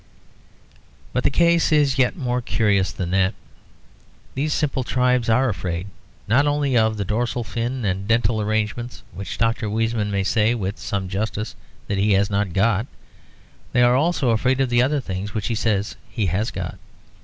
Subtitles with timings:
[1.13, 3.35] But the case is yet more curious than that.
[4.33, 5.85] These simple tribes are afraid,
[6.27, 9.69] not only of the dorsal fin and dental arrangements which Dr.
[9.69, 11.55] Weizmann may say (with some justice)
[11.87, 12.87] that he has not got;
[13.73, 16.79] they are also afraid of the other things which he says he has got.